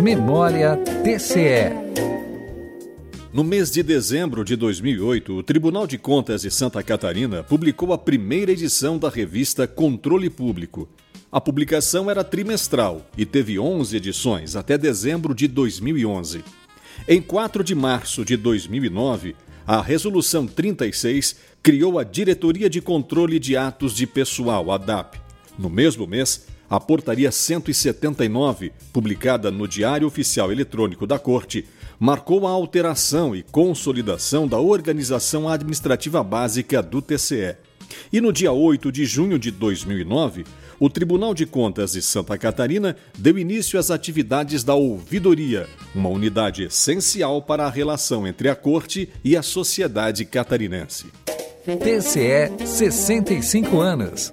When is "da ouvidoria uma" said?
44.62-46.08